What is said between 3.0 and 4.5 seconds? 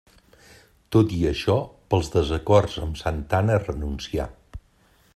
Santa Anna renuncià.